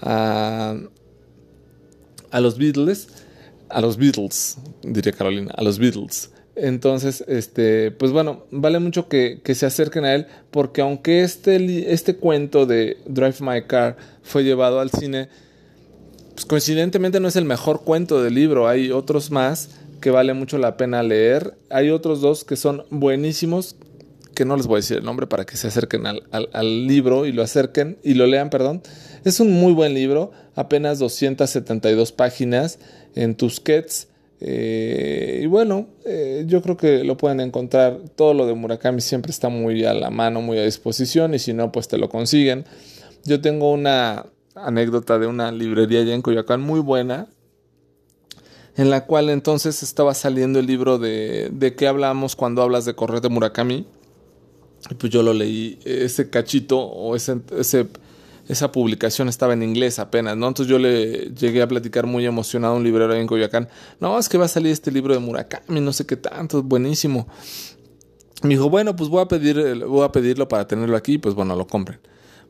a, 0.00 0.76
a 2.30 2.40
los 2.40 2.56
Beatles, 2.56 3.08
a 3.68 3.80
los 3.80 3.96
Beatles, 3.96 4.58
diría 4.82 5.12
Carolina, 5.12 5.52
a 5.56 5.64
los 5.64 5.80
Beatles. 5.80 6.30
Entonces, 6.56 7.22
este, 7.28 7.90
pues 7.90 8.12
bueno, 8.12 8.46
vale 8.50 8.78
mucho 8.78 9.08
que, 9.08 9.40
se 9.54 9.66
acerquen 9.66 10.06
a 10.06 10.14
él, 10.14 10.26
porque 10.50 10.80
aunque 10.80 11.22
este, 11.22 11.92
este 11.92 12.16
cuento 12.16 12.64
de 12.64 12.96
Drive 13.06 13.36
My 13.40 13.62
Car 13.66 13.98
fue 14.22 14.42
llevado 14.42 14.80
al 14.80 14.90
cine, 14.90 15.28
pues 16.34 16.46
coincidentemente 16.46 17.20
no 17.20 17.28
es 17.28 17.36
el 17.36 17.44
mejor 17.44 17.82
cuento 17.84 18.22
del 18.22 18.34
libro, 18.34 18.68
hay 18.68 18.90
otros 18.90 19.30
más 19.30 19.68
que 20.00 20.10
vale 20.10 20.32
mucho 20.32 20.56
la 20.56 20.78
pena 20.78 21.02
leer, 21.02 21.54
hay 21.68 21.90
otros 21.90 22.22
dos 22.22 22.44
que 22.44 22.56
son 22.56 22.84
buenísimos, 22.88 23.76
que 24.34 24.46
no 24.46 24.56
les 24.56 24.66
voy 24.66 24.76
a 24.76 24.80
decir 24.80 24.96
el 24.98 25.04
nombre 25.04 25.26
para 25.26 25.44
que 25.44 25.58
se 25.58 25.68
acerquen 25.68 26.06
al, 26.06 26.22
al 26.30 26.86
libro 26.86 27.26
y 27.26 27.32
lo 27.32 27.42
acerquen 27.42 27.98
y 28.02 28.14
lo 28.14 28.26
lean, 28.26 28.48
perdón. 28.48 28.82
Es 29.24 29.40
un 29.40 29.52
muy 29.52 29.74
buen 29.74 29.92
libro, 29.92 30.30
apenas 30.54 30.98
272 30.98 32.12
páginas 32.12 32.78
en 33.14 33.34
Tusquets 33.34 34.08
eh, 34.40 35.40
y 35.42 35.46
bueno, 35.46 35.86
eh, 36.04 36.44
yo 36.46 36.62
creo 36.62 36.76
que 36.76 37.04
lo 37.04 37.16
pueden 37.16 37.40
encontrar. 37.40 37.98
Todo 38.16 38.34
lo 38.34 38.46
de 38.46 38.54
Murakami 38.54 39.00
siempre 39.00 39.30
está 39.30 39.48
muy 39.48 39.84
a 39.84 39.94
la 39.94 40.10
mano, 40.10 40.40
muy 40.42 40.58
a 40.58 40.64
disposición. 40.64 41.34
Y 41.34 41.38
si 41.38 41.52
no, 41.52 41.72
pues 41.72 41.88
te 41.88 41.98
lo 41.98 42.08
consiguen. 42.08 42.64
Yo 43.24 43.40
tengo 43.40 43.72
una 43.72 44.26
anécdota 44.54 45.18
de 45.18 45.26
una 45.26 45.52
librería 45.52 46.00
allá 46.00 46.14
en 46.14 46.22
Coyoacán 46.22 46.60
muy 46.60 46.80
buena, 46.80 47.28
en 48.76 48.90
la 48.90 49.06
cual 49.06 49.30
entonces 49.30 49.82
estaba 49.82 50.14
saliendo 50.14 50.58
el 50.58 50.66
libro 50.66 50.98
de, 50.98 51.50
de 51.52 51.74
qué 51.74 51.88
hablamos 51.88 52.36
cuando 52.36 52.62
hablas 52.62 52.84
de 52.84 52.94
correr 52.94 53.20
de 53.20 53.28
Murakami. 53.28 53.86
Y 54.90 54.94
pues 54.94 55.12
yo 55.12 55.22
lo 55.22 55.32
leí, 55.32 55.78
ese 55.84 56.30
cachito 56.30 56.78
o 56.78 57.16
ese, 57.16 57.40
esa 58.48 58.70
publicación 58.70 59.28
estaba 59.28 59.54
en 59.54 59.62
inglés 59.62 59.98
apenas, 59.98 60.36
¿no? 60.36 60.48
Entonces 60.48 60.70
yo 60.70 60.78
le 60.78 61.32
llegué 61.34 61.62
a 61.62 61.68
platicar 61.68 62.06
muy 62.06 62.26
emocionado 62.26 62.74
a 62.74 62.76
un 62.76 62.84
librero 62.84 63.12
ahí 63.12 63.20
en 63.20 63.26
Coyoacán. 63.26 63.68
No, 64.00 64.18
es 64.18 64.28
que 64.28 64.38
va 64.38 64.44
a 64.44 64.48
salir 64.48 64.72
este 64.72 64.92
libro 64.92 65.14
de 65.14 65.20
Murakami, 65.20 65.80
no 65.80 65.92
sé 65.92 66.06
qué 66.06 66.16
tanto, 66.16 66.62
buenísimo. 66.62 67.26
Me 68.42 68.50
dijo, 68.50 68.70
bueno, 68.70 68.94
pues 68.94 69.08
voy 69.08 69.22
a, 69.22 69.26
pedir, 69.26 69.84
voy 69.84 70.04
a 70.04 70.12
pedirlo 70.12 70.46
para 70.48 70.66
tenerlo 70.66 70.96
aquí, 70.96 71.18
pues 71.18 71.34
bueno, 71.34 71.56
lo 71.56 71.66
compren. 71.66 71.98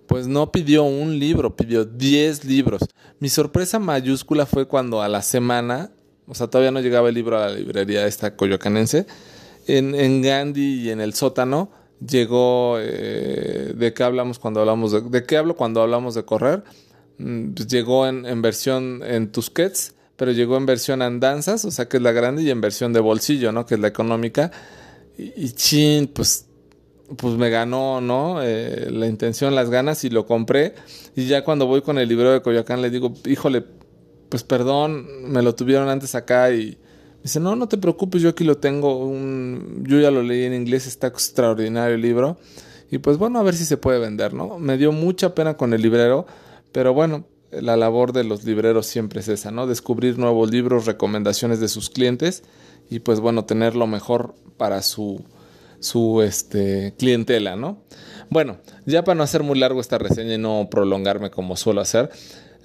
Pues 0.06 0.26
no 0.26 0.52
pidió 0.52 0.84
un 0.84 1.18
libro, 1.18 1.56
pidió 1.56 1.84
10 1.84 2.44
libros. 2.44 2.82
Mi 3.18 3.28
sorpresa 3.28 3.78
mayúscula 3.78 4.46
fue 4.46 4.66
cuando 4.66 5.00
a 5.00 5.08
la 5.08 5.22
semana, 5.22 5.90
o 6.26 6.34
sea, 6.34 6.48
todavía 6.48 6.70
no 6.70 6.80
llegaba 6.80 7.08
el 7.08 7.14
libro 7.14 7.38
a 7.38 7.48
la 7.48 7.54
librería 7.54 8.06
esta 8.06 8.36
coyoacanense, 8.36 9.06
en, 9.66 9.94
en 9.94 10.22
Gandhi 10.22 10.82
y 10.82 10.90
en 10.90 11.00
el 11.00 11.14
sótano 11.14 11.70
llegó 12.00 12.76
eh, 12.78 13.72
de 13.76 13.94
qué 13.94 14.02
hablamos 14.02 14.38
cuando 14.38 14.60
hablamos 14.60 14.92
de, 14.92 15.00
de 15.02 15.24
qué 15.24 15.36
hablo 15.36 15.56
cuando 15.56 15.82
hablamos 15.82 16.14
de 16.14 16.24
correr. 16.24 16.64
Mm, 17.18 17.52
pues 17.52 17.68
llegó 17.68 18.06
en, 18.06 18.42
versión 18.42 19.02
en 19.04 19.30
Tusquets, 19.32 19.94
pero 20.16 20.32
llegó 20.32 20.56
en 20.56 20.66
versión 20.66 21.02
andanzas, 21.02 21.64
o 21.64 21.70
sea 21.70 21.88
que 21.88 21.98
es 21.98 22.02
la 22.02 22.12
grande, 22.12 22.42
y 22.42 22.50
en 22.50 22.60
versión 22.60 22.92
de 22.92 23.00
bolsillo, 23.00 23.52
¿no? 23.52 23.66
Que 23.66 23.74
es 23.74 23.80
la 23.80 23.88
económica. 23.88 24.50
Y, 25.18 25.44
y 25.44 25.52
chin, 25.52 26.08
pues 26.08 26.46
pues 27.16 27.34
me 27.34 27.50
ganó, 27.50 28.00
¿no? 28.00 28.42
Eh, 28.42 28.88
la 28.90 29.06
intención, 29.06 29.54
las 29.54 29.70
ganas 29.70 30.04
y 30.04 30.10
lo 30.10 30.26
compré. 30.26 30.74
Y 31.14 31.26
ya 31.26 31.44
cuando 31.44 31.66
voy 31.66 31.82
con 31.82 31.98
el 31.98 32.08
libro 32.08 32.32
de 32.32 32.42
Coyoacán 32.42 32.82
le 32.82 32.90
digo, 32.90 33.14
híjole, 33.24 33.64
pues 34.28 34.42
perdón, 34.42 35.30
me 35.30 35.42
lo 35.42 35.54
tuvieron 35.54 35.88
antes 35.88 36.14
acá 36.14 36.50
y 36.50 36.78
dice, 37.26 37.40
no, 37.40 37.56
no 37.56 37.68
te 37.68 37.76
preocupes, 37.76 38.22
yo 38.22 38.28
aquí 38.28 38.44
lo 38.44 38.58
tengo, 38.58 39.04
un... 39.04 39.84
yo 39.86 39.98
ya 40.00 40.10
lo 40.10 40.22
leí 40.22 40.44
en 40.44 40.54
inglés, 40.54 40.86
está 40.86 41.08
extraordinario 41.08 41.96
el 41.96 42.00
libro. 42.00 42.38
Y 42.90 42.98
pues 42.98 43.18
bueno, 43.18 43.40
a 43.40 43.42
ver 43.42 43.54
si 43.54 43.64
se 43.64 43.76
puede 43.76 43.98
vender, 43.98 44.32
¿no? 44.32 44.58
Me 44.60 44.78
dio 44.78 44.92
mucha 44.92 45.34
pena 45.34 45.56
con 45.56 45.74
el 45.74 45.82
librero, 45.82 46.26
pero 46.70 46.94
bueno, 46.94 47.26
la 47.50 47.76
labor 47.76 48.12
de 48.12 48.22
los 48.22 48.44
libreros 48.44 48.86
siempre 48.86 49.20
es 49.20 49.28
esa, 49.28 49.50
¿no? 49.50 49.66
Descubrir 49.66 50.18
nuevos 50.18 50.52
libros, 50.52 50.86
recomendaciones 50.86 51.58
de 51.58 51.68
sus 51.68 51.90
clientes 51.90 52.44
y 52.88 53.00
pues 53.00 53.18
bueno, 53.18 53.44
tener 53.44 53.74
lo 53.74 53.88
mejor 53.88 54.36
para 54.56 54.82
su 54.82 55.24
su 55.80 56.22
este, 56.22 56.94
clientela, 56.98 57.56
¿no? 57.56 57.82
Bueno, 58.30 58.58
ya 58.86 59.04
para 59.04 59.16
no 59.16 59.22
hacer 59.22 59.42
muy 59.42 59.58
largo 59.58 59.80
esta 59.80 59.98
reseña 59.98 60.34
y 60.34 60.38
no 60.38 60.68
prolongarme 60.70 61.30
como 61.30 61.56
suelo 61.56 61.80
hacer, 61.80 62.10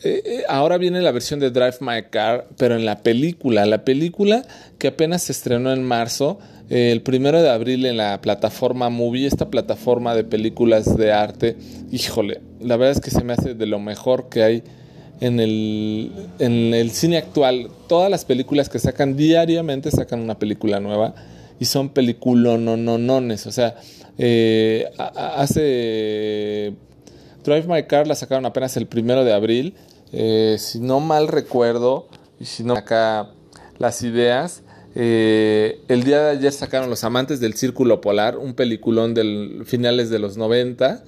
eh, 0.03 0.22
eh, 0.25 0.43
ahora 0.48 0.77
viene 0.77 1.01
la 1.01 1.12
versión 1.12 1.39
de 1.39 1.51
Drive 1.51 1.77
My 1.79 2.03
Car, 2.10 2.48
pero 2.58 2.75
en 2.75 2.86
la 2.86 3.00
película, 3.03 3.65
la 3.65 3.84
película 3.84 4.46
que 4.77 4.88
apenas 4.88 5.24
se 5.24 5.31
estrenó 5.31 5.72
en 5.72 5.84
marzo, 5.84 6.39
eh, 6.70 6.91
el 6.91 7.01
primero 7.01 7.41
de 7.41 7.50
abril 7.50 7.86
en 7.86 7.98
la 7.98 8.22
plataforma 8.22 8.89
Movie, 8.89 9.27
esta 9.27 9.50
plataforma 9.50 10.15
de 10.15 10.24
películas 10.24 10.98
de 10.98 11.12
arte, 11.12 11.58
híjole, 11.91 12.41
la 12.60 12.77
verdad 12.77 12.98
es 12.98 13.01
que 13.01 13.12
se 13.12 13.24
me 13.24 13.34
hace 13.34 13.53
de 13.53 13.65
lo 13.65 13.79
mejor 13.79 14.29
que 14.29 14.43
hay 14.43 14.63
en 15.22 15.39
el, 15.39 16.12
en 16.39 16.74
el 16.74 16.91
cine 16.91 17.17
actual. 17.17 17.70
Todas 17.88 18.10
las 18.10 18.25
películas 18.25 18.70
que 18.70 18.79
sacan 18.79 19.15
diariamente 19.15 19.91
sacan 19.91 20.20
una 20.20 20.38
película 20.38 20.79
nueva 20.79 21.13
y 21.60 21.65
son 21.65 21.89
peliculononones. 21.89 23.46
O 23.46 23.51
sea, 23.51 23.75
eh, 24.17 24.89
hace. 24.98 26.74
Drive 27.43 27.65
My 27.67 27.84
Car 27.84 28.08
la 28.08 28.15
sacaron 28.15 28.46
apenas 28.46 28.75
el 28.77 28.88
primero 28.88 29.24
de 29.24 29.34
abril. 29.34 29.75
Eh, 30.13 30.58
si 30.60 30.80
no 30.80 31.00
mal 31.00 31.27
recuerdo, 31.27 32.08
y 32.39 32.46
si 32.46 32.63
no 32.63 32.74
acá 32.74 33.32
las 33.77 34.01
ideas. 34.01 34.63
Eh, 34.96 35.80
el 35.88 36.03
día 36.03 36.22
de 36.22 36.32
ayer 36.32 36.51
sacaron 36.51 36.89
Los 36.89 37.03
Amantes 37.03 37.39
del 37.39 37.53
Círculo 37.53 38.01
Polar, 38.01 38.38
un 38.38 38.53
peliculón 38.53 39.13
del 39.13 39.63
finales 39.65 40.10
de 40.10 40.20
los 40.20 40.38
90. 40.38 41.03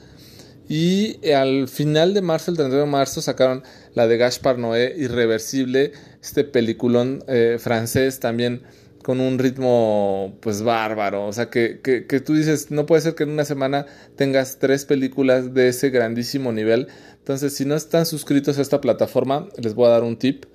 Y 0.69 1.29
al 1.31 1.67
final 1.67 2.13
de 2.13 2.21
marzo, 2.21 2.51
el 2.51 2.57
31 2.57 2.85
de 2.85 2.91
marzo, 2.91 3.21
sacaron 3.21 3.63
la 3.93 4.07
de 4.07 4.17
Gaspar 4.17 4.57
Noé, 4.57 4.95
Irreversible, 4.97 5.91
este 6.21 6.45
peliculón 6.45 7.23
francés 7.59 8.21
también 8.21 8.63
con 9.03 9.19
un 9.19 9.37
ritmo 9.37 10.37
pues 10.41 10.63
bárbaro. 10.63 11.27
O 11.27 11.33
sea, 11.33 11.49
que, 11.49 11.81
que, 11.81 12.19
tú 12.19 12.33
dices, 12.33 12.71
no 12.71 12.85
puede 12.85 13.01
ser 13.01 13.15
que 13.15 13.23
en 13.23 13.29
una 13.29 13.45
semana 13.45 13.85
tengas 14.15 14.57
tres 14.57 14.85
películas 14.85 15.53
de 15.53 15.67
ese 15.67 15.89
grandísimo 15.91 16.51
nivel. 16.51 16.87
Entonces, 17.19 17.55
si 17.55 17.65
no 17.65 17.75
están 17.75 18.05
suscritos 18.05 18.57
a 18.57 18.61
esta 18.61 18.81
plataforma, 18.81 19.47
les 19.61 19.75
voy 19.75 19.87
a 19.87 19.91
dar 19.91 20.03
un 20.03 20.17
tip. 20.17 20.45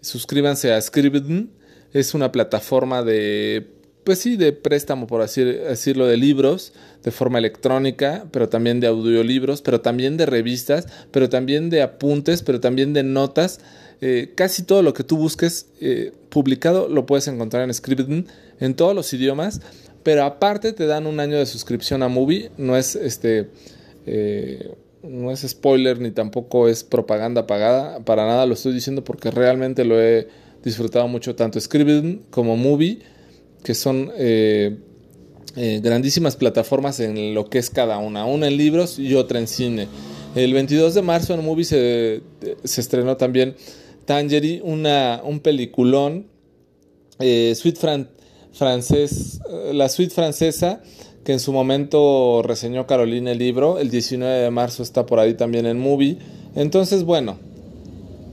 Suscríbanse 0.00 0.72
a 0.72 0.80
Scribd. 0.80 1.48
Es 1.92 2.14
una 2.14 2.30
plataforma 2.30 3.02
de, 3.02 3.75
pues 4.06 4.20
sí, 4.20 4.36
de 4.36 4.52
préstamo, 4.52 5.08
por 5.08 5.20
así 5.20 5.42
decirlo, 5.42 6.06
de 6.06 6.16
libros 6.16 6.72
de 7.02 7.10
forma 7.10 7.38
electrónica, 7.38 8.24
pero 8.30 8.48
también 8.48 8.78
de 8.78 8.86
audiolibros, 8.86 9.62
pero 9.62 9.80
también 9.80 10.16
de 10.16 10.26
revistas, 10.26 10.86
pero 11.10 11.28
también 11.28 11.70
de 11.70 11.82
apuntes, 11.82 12.42
pero 12.42 12.60
también 12.60 12.92
de 12.92 13.02
notas. 13.02 13.58
Eh, 14.00 14.30
casi 14.36 14.62
todo 14.62 14.84
lo 14.84 14.94
que 14.94 15.02
tú 15.02 15.16
busques 15.16 15.70
eh, 15.80 16.12
publicado 16.28 16.88
lo 16.88 17.04
puedes 17.04 17.26
encontrar 17.26 17.64
en 17.64 17.74
Scribd 17.74 18.26
en 18.60 18.74
todos 18.76 18.94
los 18.94 19.12
idiomas, 19.12 19.60
pero 20.04 20.22
aparte 20.22 20.72
te 20.72 20.86
dan 20.86 21.08
un 21.08 21.18
año 21.18 21.36
de 21.36 21.46
suscripción 21.46 22.04
a 22.04 22.08
Movie, 22.08 22.52
no 22.58 22.76
es 22.76 22.94
este 22.94 23.50
eh, 24.06 24.72
no 25.02 25.32
es 25.32 25.40
spoiler 25.40 25.98
ni 25.98 26.12
tampoco 26.12 26.68
es 26.68 26.84
propaganda 26.84 27.48
pagada, 27.48 27.98
para 28.04 28.24
nada 28.24 28.46
lo 28.46 28.54
estoy 28.54 28.72
diciendo 28.72 29.02
porque 29.02 29.32
realmente 29.32 29.84
lo 29.84 30.00
he 30.00 30.28
disfrutado 30.62 31.08
mucho 31.08 31.34
tanto 31.34 31.60
Scribd 31.60 32.18
como 32.30 32.56
Movie, 32.56 33.00
que 33.62 33.74
son 33.74 34.12
grandísimas 35.54 36.36
plataformas 36.36 37.00
en 37.00 37.34
lo 37.34 37.48
que 37.48 37.58
es 37.58 37.70
cada 37.70 37.98
una, 37.98 38.26
una 38.26 38.46
en 38.48 38.56
libros 38.56 38.98
y 38.98 39.14
otra 39.14 39.38
en 39.38 39.46
cine. 39.46 39.88
El 40.34 40.52
22 40.52 40.94
de 40.94 41.02
marzo 41.02 41.32
en 41.32 41.42
Movie 41.42 41.64
se, 41.64 42.22
se 42.62 42.80
estrenó 42.80 43.16
también 43.16 43.56
Tangerine, 44.06 44.62
una, 44.62 45.20
un 45.24 45.40
peliculón, 45.40 46.26
eh, 47.18 47.54
suite 47.54 47.80
francés, 48.52 49.40
eh, 49.50 49.72
la 49.74 49.88
suite 49.88 50.14
francesa, 50.14 50.82
que 51.24 51.32
en 51.32 51.40
su 51.40 51.52
momento 51.52 52.42
reseñó 52.42 52.86
Carolina 52.86 53.32
el 53.32 53.38
libro, 53.38 53.78
el 53.78 53.90
19 53.90 54.32
de 54.32 54.50
marzo 54.50 54.82
está 54.82 55.06
por 55.06 55.18
ahí 55.18 55.34
también 55.34 55.66
en 55.66 55.78
Movie. 55.78 56.18
Entonces, 56.54 57.02
bueno, 57.02 57.36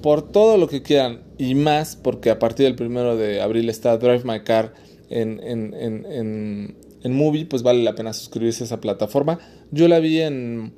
por 0.02 0.32
todo 0.32 0.58
lo 0.58 0.68
que 0.68 0.84
quieran 0.84 1.22
y 1.38 1.56
más, 1.56 1.96
porque 1.96 2.30
a 2.30 2.38
partir 2.38 2.68
del 2.68 2.76
primero 2.76 3.18
de 3.18 3.42
abril 3.42 3.70
está 3.70 3.98
Drive 3.98 4.24
My 4.24 4.42
Car 4.42 4.74
en, 5.22 5.40
en, 5.44 5.74
en, 5.76 6.76
en 7.04 7.14
Movie, 7.14 7.46
pues 7.46 7.64
vale 7.64 7.84
la 7.84 7.96
pena 7.96 8.14
suscribirse 8.14 8.64
a 8.64 8.66
esa 8.66 8.82
plataforma. 8.82 9.40
Yo 9.72 9.88
la 9.88 10.00
vi 10.00 10.22
en 10.22 10.74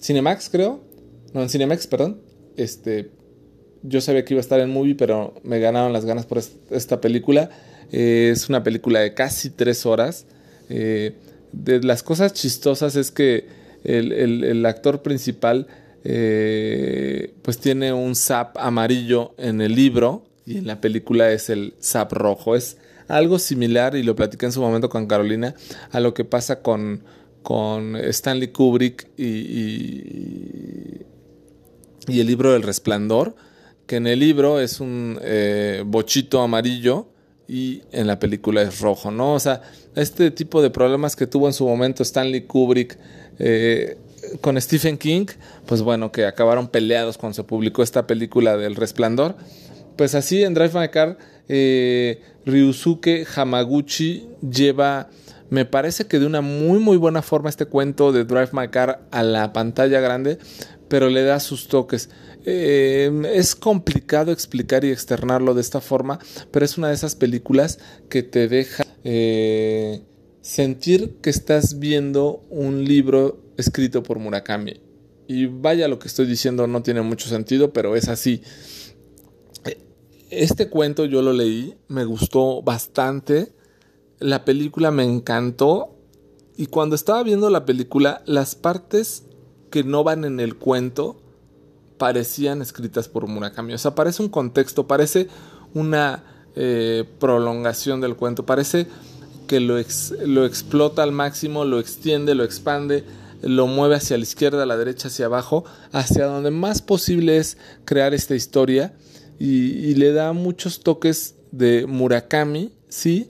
Cinemax, 0.00 0.48
creo. 0.50 0.80
No, 1.32 1.42
en 1.42 1.48
Cinemax, 1.48 1.86
perdón. 1.86 2.20
Este, 2.56 3.10
yo 3.82 4.00
sabía 4.00 4.24
que 4.24 4.34
iba 4.34 4.40
a 4.40 4.42
estar 4.42 4.60
en 4.60 4.70
movie, 4.70 4.94
pero 4.94 5.34
me 5.42 5.60
ganaron 5.60 5.92
las 5.92 6.04
ganas 6.04 6.26
por 6.26 6.40
esta 6.70 7.00
película. 7.00 7.50
Eh, 7.92 8.30
es 8.32 8.48
una 8.48 8.62
película 8.62 9.00
de 9.00 9.14
casi 9.14 9.50
tres 9.50 9.86
horas. 9.86 10.26
Eh, 10.68 11.14
de 11.52 11.80
las 11.82 12.02
cosas 12.02 12.32
chistosas 12.32 12.96
es 12.96 13.10
que 13.10 13.46
el, 13.84 14.12
el, 14.12 14.66
actor 14.66 15.02
principal 15.02 15.68
eh, 16.02 17.34
pues 17.42 17.58
tiene 17.58 17.92
un 17.92 18.16
zap 18.16 18.58
amarillo 18.58 19.34
en 19.38 19.60
el 19.60 19.76
libro 19.76 20.24
y 20.44 20.58
en 20.58 20.66
la 20.66 20.80
película 20.80 21.30
es 21.30 21.50
el 21.50 21.74
zap 21.80 22.12
rojo. 22.12 22.56
Es 22.56 22.78
algo 23.08 23.38
similar, 23.38 23.94
y 23.96 24.02
lo 24.02 24.16
platicé 24.16 24.46
en 24.46 24.52
su 24.52 24.60
momento 24.60 24.88
con 24.88 25.06
Carolina, 25.06 25.54
a 25.90 26.00
lo 26.00 26.14
que 26.14 26.24
pasa 26.24 26.60
con, 26.60 27.02
con 27.42 27.96
Stanley 27.96 28.48
Kubrick 28.48 29.08
y, 29.16 29.26
y, 32.08 32.20
el 32.20 32.26
libro 32.26 32.52
del 32.52 32.62
resplandor 32.62 33.34
que 33.86 33.96
en 33.96 34.06
el 34.06 34.18
libro 34.18 34.60
es 34.60 34.80
un 34.80 35.18
eh, 35.22 35.82
bochito 35.86 36.40
amarillo 36.40 37.08
y 37.48 37.82
en 37.92 38.06
la 38.06 38.18
película 38.18 38.62
es 38.62 38.80
rojo, 38.80 39.10
¿no? 39.10 39.34
O 39.34 39.40
sea, 39.40 39.62
este 39.94 40.30
tipo 40.30 40.60
de 40.60 40.70
problemas 40.70 41.14
que 41.14 41.26
tuvo 41.26 41.46
en 41.46 41.52
su 41.52 41.66
momento 41.66 42.02
Stanley 42.02 42.42
Kubrick 42.42 42.98
eh, 43.38 43.96
con 44.40 44.60
Stephen 44.60 44.98
King, 44.98 45.26
pues 45.66 45.82
bueno, 45.82 46.10
que 46.10 46.26
acabaron 46.26 46.68
peleados 46.68 47.16
cuando 47.16 47.34
se 47.34 47.44
publicó 47.44 47.82
esta 47.82 48.06
película 48.06 48.56
del 48.56 48.74
Resplandor. 48.74 49.36
Pues 49.96 50.14
así 50.14 50.42
en 50.42 50.54
Drive 50.54 50.78
My 50.78 50.88
Car, 50.88 51.18
eh, 51.48 52.20
Ryusuke 52.44 53.26
Hamaguchi 53.34 54.28
lleva, 54.40 55.08
me 55.50 55.64
parece 55.64 56.06
que 56.06 56.18
de 56.18 56.26
una 56.26 56.40
muy 56.40 56.78
muy 56.78 56.96
buena 56.96 57.22
forma 57.22 57.48
este 57.48 57.66
cuento 57.66 58.12
de 58.12 58.24
Drive 58.24 58.50
My 58.52 58.68
Car 58.68 59.06
a 59.10 59.22
la 59.22 59.52
pantalla 59.52 60.00
grande, 60.00 60.38
pero 60.88 61.08
le 61.08 61.22
da 61.22 61.40
sus 61.40 61.68
toques. 61.68 62.10
Eh, 62.44 63.10
es 63.34 63.56
complicado 63.56 64.30
explicar 64.30 64.84
y 64.84 64.90
externarlo 64.90 65.54
de 65.54 65.60
esta 65.60 65.80
forma, 65.80 66.20
pero 66.52 66.64
es 66.64 66.78
una 66.78 66.88
de 66.88 66.94
esas 66.94 67.16
películas 67.16 67.78
que 68.08 68.22
te 68.22 68.46
deja 68.46 68.84
eh, 69.02 70.02
sentir 70.42 71.16
que 71.22 71.30
estás 71.30 71.80
viendo 71.80 72.44
un 72.50 72.84
libro 72.84 73.42
escrito 73.56 74.02
por 74.02 74.18
Murakami. 74.18 74.80
Y 75.26 75.46
vaya 75.46 75.88
lo 75.88 75.98
que 75.98 76.06
estoy 76.06 76.26
diciendo 76.26 76.68
no 76.68 76.82
tiene 76.82 77.02
mucho 77.02 77.28
sentido, 77.28 77.72
pero 77.72 77.96
es 77.96 78.08
así. 78.08 78.42
Este 80.30 80.68
cuento 80.68 81.04
yo 81.04 81.22
lo 81.22 81.32
leí, 81.32 81.76
me 81.86 82.04
gustó 82.04 82.60
bastante, 82.60 83.54
la 84.18 84.44
película 84.44 84.90
me 84.90 85.04
encantó 85.04 85.94
y 86.56 86.66
cuando 86.66 86.96
estaba 86.96 87.22
viendo 87.22 87.48
la 87.48 87.64
película, 87.64 88.22
las 88.26 88.56
partes 88.56 89.24
que 89.70 89.84
no 89.84 90.02
van 90.02 90.24
en 90.24 90.40
el 90.40 90.56
cuento 90.56 91.20
parecían 91.98 92.60
escritas 92.60 93.08
por 93.08 93.28
Murakami. 93.28 93.74
O 93.74 93.78
sea, 93.78 93.94
parece 93.94 94.22
un 94.22 94.28
contexto, 94.28 94.88
parece 94.88 95.28
una 95.74 96.24
eh, 96.56 97.04
prolongación 97.20 98.00
del 98.00 98.16
cuento, 98.16 98.44
parece 98.44 98.88
que 99.46 99.60
lo, 99.60 99.76
lo 100.24 100.44
explota 100.44 101.04
al 101.04 101.12
máximo, 101.12 101.64
lo 101.64 101.78
extiende, 101.78 102.34
lo 102.34 102.42
expande, 102.42 103.04
lo 103.42 103.68
mueve 103.68 103.94
hacia 103.94 104.16
la 104.16 104.24
izquierda, 104.24 104.64
a 104.64 104.66
la 104.66 104.76
derecha, 104.76 105.06
hacia 105.06 105.26
abajo, 105.26 105.64
hacia 105.92 106.26
donde 106.26 106.50
más 106.50 106.82
posible 106.82 107.36
es 107.36 107.58
crear 107.84 108.12
esta 108.12 108.34
historia 108.34 108.92
y, 109.38 109.94
le 109.94 110.12
da 110.12 110.32
muchos 110.32 110.80
toques 110.80 111.34
de 111.52 111.86
Murakami, 111.86 112.72
sí, 112.88 113.28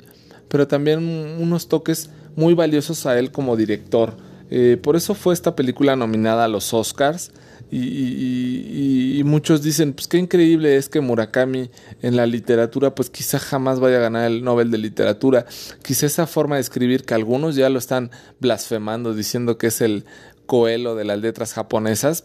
pero 0.48 0.68
también 0.68 1.00
unos 1.40 1.68
toques 1.68 2.10
muy 2.36 2.54
valiosos 2.54 3.06
a 3.06 3.18
él 3.18 3.32
como 3.32 3.56
director. 3.56 4.16
Eh, 4.50 4.78
por 4.80 4.94
eso 4.94 5.14
fue 5.14 5.34
esta 5.34 5.56
película 5.56 5.96
nominada 5.96 6.44
a 6.44 6.48
los 6.48 6.72
Oscars. 6.72 7.32
Y, 7.68 9.22
muchos 9.24 9.60
dicen, 9.60 9.92
pues 9.92 10.06
qué 10.06 10.18
increíble 10.18 10.76
es 10.76 10.88
que 10.88 11.00
Murakami 11.00 11.68
en 12.00 12.14
la 12.14 12.24
literatura, 12.24 12.94
pues 12.94 13.10
quizá 13.10 13.40
jamás 13.40 13.80
vaya 13.80 13.96
a 13.96 14.00
ganar 14.00 14.30
el 14.30 14.44
Nobel 14.44 14.70
de 14.70 14.78
Literatura. 14.78 15.46
Quizá 15.82 16.06
esa 16.06 16.28
forma 16.28 16.54
de 16.56 16.60
escribir 16.60 17.04
que 17.04 17.14
algunos 17.14 17.56
ya 17.56 17.68
lo 17.68 17.80
están 17.80 18.12
blasfemando, 18.38 19.14
diciendo 19.14 19.58
que 19.58 19.66
es 19.66 19.80
el 19.80 20.04
coelo 20.46 20.94
de 20.94 21.04
las 21.04 21.18
letras 21.18 21.54
japonesas. 21.54 22.24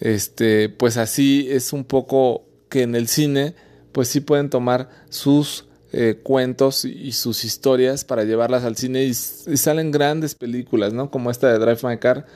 Este, 0.00 0.68
pues 0.68 0.96
así 0.96 1.46
es 1.50 1.72
un 1.72 1.84
poco 1.84 2.44
que 2.68 2.82
en 2.82 2.94
el 2.94 3.08
cine, 3.08 3.54
pues 3.92 4.08
sí 4.08 4.20
pueden 4.20 4.50
tomar 4.50 4.88
sus 5.10 5.66
eh, 5.92 6.20
cuentos 6.22 6.84
y, 6.84 7.12
sus 7.12 7.44
historias 7.44 8.04
para 8.04 8.24
llevarlas 8.24 8.64
al 8.64 8.76
cine 8.76 9.04
y, 9.04 9.14
salen 9.14 9.90
grandes 9.90 10.34
películas, 10.34 10.92
¿no? 10.92 11.10
Como 11.10 11.30
esta 11.30 11.52
de 11.52 11.58
Drive 11.58 11.80
My 11.82 11.98
Car. 11.98 12.26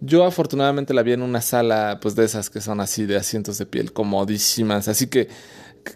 Yo 0.00 0.24
afortunadamente 0.24 0.94
la 0.94 1.02
vi 1.02 1.12
en 1.12 1.22
una 1.22 1.40
sala, 1.40 1.98
pues 2.00 2.14
de 2.14 2.24
esas 2.24 2.50
que 2.50 2.60
son 2.60 2.80
así 2.80 3.04
de 3.04 3.16
asientos 3.16 3.58
de 3.58 3.66
piel 3.66 3.92
comodísimas, 3.92 4.88
así 4.88 5.08
que 5.08 5.28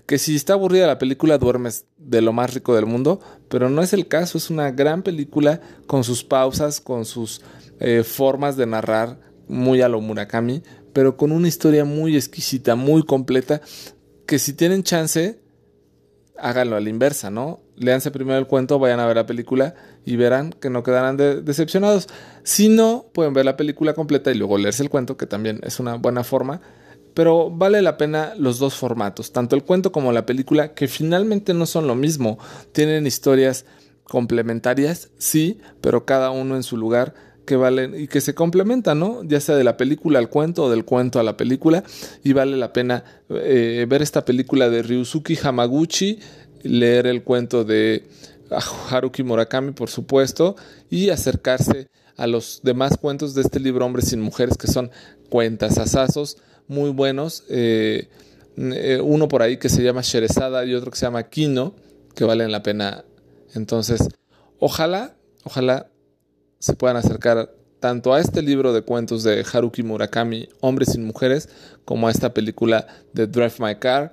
que 0.07 0.19
si 0.19 0.37
está 0.37 0.55
aburrida 0.55 0.87
la 0.87 0.99
película 0.99 1.39
duermes 1.39 1.85
de 1.99 2.21
lo 2.21 2.33
más 2.33 2.55
rico 2.55 2.75
del 2.75 2.87
mundo, 2.87 3.21
pero 3.49 3.69
no 3.69 3.83
es 3.83 3.93
el 3.93 4.09
caso, 4.09 4.39
es 4.39 4.51
una 4.51 4.71
gran 4.71 5.03
película 5.03 5.61
con 5.87 6.05
sus 6.05 6.25
pausas, 6.25 6.81
con 6.81 7.05
sus 7.05 7.43
eh, 7.81 8.03
formas 8.05 8.57
de 8.57 8.67
narrar 8.67 9.19
muy 9.49 9.83
a 9.83 9.89
lo 9.89 10.01
Murakami, 10.01 10.63
pero 10.93 11.17
con 11.17 11.33
una 11.33 11.49
historia 11.49 11.85
muy 11.85 12.17
exquisita, 12.17 12.75
muy 12.75 13.03
completa, 13.05 13.61
que 14.27 14.39
si 14.39 14.53
tienen 14.53 14.83
chance, 14.83 15.41
háganlo 16.39 16.77
a 16.77 16.81
la 16.81 16.91
inversa, 16.91 17.31
¿no? 17.31 17.61
Leanse 17.77 18.11
primero 18.11 18.39
el 18.39 18.47
cuento, 18.47 18.79
vayan 18.79 19.01
a 19.01 19.07
ver 19.07 19.17
la 19.17 19.27
película 19.27 19.75
y 20.05 20.17
verán 20.17 20.53
que 20.53 20.71
no 20.71 20.83
quedarán 20.83 21.17
decepcionados. 21.17 22.09
Si 22.43 22.69
no, 22.69 23.07
pueden 23.13 23.33
ver 23.33 23.45
la 23.45 23.57
película 23.57 23.95
completa 23.95 24.31
y 24.31 24.35
luego 24.35 24.59
leerse 24.59 24.83
el 24.83 24.91
cuento, 24.91 25.17
que 25.17 25.27
también 25.27 25.61
es 25.63 25.81
una 25.81 25.95
buena 25.95 26.25
forma. 26.25 26.61
Pero 27.15 27.51
vale 27.51 27.83
la 27.83 27.99
pena 27.99 28.35
los 28.39 28.59
dos 28.59 28.75
formatos, 28.75 29.33
tanto 29.33 29.55
el 29.55 29.65
cuento 29.65 29.93
como 29.93 30.13
la 30.13 30.25
película, 30.25 30.75
que 30.75 30.89
finalmente 30.89 31.53
no 31.53 31.67
son 31.67 31.87
lo 31.87 31.95
mismo. 31.95 32.39
Tienen 32.73 33.07
historias 33.07 33.67
complementarias, 34.05 35.11
sí, 35.19 35.61
pero 35.81 36.07
cada 36.07 36.31
uno 36.31 36.57
en 36.57 36.63
su 36.63 36.77
lugar 36.77 37.15
que 37.45 37.57
valen 37.57 37.99
y 37.99 38.07
que 38.07 38.21
se 38.21 38.35
complementan, 38.35 38.99
¿no? 38.99 39.25
Ya 39.25 39.41
sea 39.41 39.57
de 39.57 39.65
la 39.65 39.77
película 39.77 40.19
al 40.19 40.29
cuento 40.29 40.65
o 40.65 40.71
del 40.71 40.85
cuento 40.85 41.19
a 41.19 41.23
la 41.23 41.37
película. 41.37 41.83
Y 42.23 42.33
vale 42.33 42.57
la 42.57 42.73
pena 42.73 43.05
eh, 43.31 43.87
ver 43.89 44.03
esta 44.03 44.25
película 44.25 44.71
de 44.71 44.83
Ryusuke 44.83 45.39
Hamaguchi, 45.43 46.19
leer 46.63 47.07
el 47.07 47.23
cuento 47.23 47.65
de 47.65 48.05
Haruki 48.91 49.23
Murakami, 49.23 49.73
por 49.73 49.91
supuesto, 49.91 50.57
y 50.91 51.11
acercarse 51.11 51.89
a 52.17 52.27
los 52.27 52.61
demás 52.63 52.97
cuentos 52.99 53.35
de 53.35 53.43
este 53.43 53.59
libro 53.59 53.87
Hombres 53.87 54.09
sin 54.09 54.21
Mujeres, 54.21 54.57
que 54.57 54.67
son 54.67 54.91
cuentas 55.29 55.79
asazos 55.79 56.37
muy 56.69 56.91
buenos. 56.91 57.45
Eh, 57.49 58.09
eh, 58.57 59.01
uno 59.03 59.29
por 59.29 59.43
ahí 59.43 59.57
que 59.57 59.69
se 59.69 59.83
llama 59.83 60.03
Sherezada 60.03 60.65
y 60.65 60.75
otro 60.75 60.91
que 60.91 60.99
se 60.99 61.07
llama 61.07 61.29
Kino, 61.29 61.75
que 62.15 62.25
valen 62.25 62.53
la 62.53 62.63
pena. 62.63 63.05
Entonces, 63.55 64.09
ojalá, 64.59 65.17
ojalá 65.45 65.92
se 66.63 66.75
puedan 66.75 66.97
acercar 66.97 67.53
tanto 67.81 68.15
a 68.15 68.21
este 68.21 68.41
libro 68.41 68.73
de 68.73 68.83
cuentos 68.83 69.25
de 69.25 69.45
Haruki 69.53 69.83
Murakami, 69.83 70.49
Hombres 70.61 70.91
sin 70.93 71.05
Mujeres, 71.05 71.49
como 71.85 72.07
a 72.07 72.13
esta 72.13 72.33
película 72.33 72.87
de 73.13 73.27
Drive 73.27 73.55
My 73.59 73.75
Car, 73.81 74.13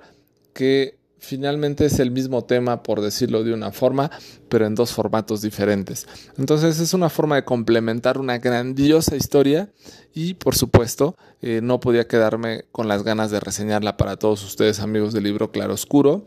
que 0.52 0.98
finalmente 1.20 1.84
es 1.84 2.00
el 2.00 2.10
mismo 2.10 2.42
tema, 2.42 2.82
por 2.82 3.02
decirlo 3.02 3.44
de 3.44 3.54
una 3.54 3.70
forma, 3.70 4.10
pero 4.48 4.66
en 4.66 4.74
dos 4.74 4.90
formatos 4.90 5.42
diferentes. 5.42 6.08
Entonces 6.38 6.80
es 6.80 6.92
una 6.92 7.08
forma 7.08 7.36
de 7.36 7.44
complementar 7.44 8.18
una 8.18 8.38
grandiosa 8.38 9.14
historia 9.14 9.70
y 10.12 10.34
por 10.34 10.56
supuesto 10.56 11.14
eh, 11.42 11.60
no 11.62 11.78
podía 11.78 12.08
quedarme 12.08 12.64
con 12.72 12.88
las 12.88 13.04
ganas 13.04 13.30
de 13.30 13.38
reseñarla 13.38 13.96
para 13.96 14.16
todos 14.16 14.44
ustedes 14.44 14.80
amigos 14.80 15.12
del 15.12 15.22
libro 15.22 15.52
Claroscuro. 15.52 16.26